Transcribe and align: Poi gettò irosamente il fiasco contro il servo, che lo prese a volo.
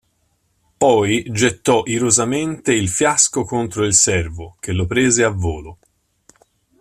Poi 0.79 1.23
gettò 1.29 1.83
irosamente 1.85 2.73
il 2.73 2.89
fiasco 2.89 3.43
contro 3.43 3.85
il 3.85 3.93
servo, 3.93 4.55
che 4.59 4.71
lo 4.71 4.87
prese 4.87 5.23
a 5.23 5.29
volo. 5.29 5.77